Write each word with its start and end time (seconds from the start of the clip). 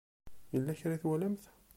Yella 0.53 0.73
kra 0.79 0.93
i 0.95 0.99
twalamt? 1.01 1.43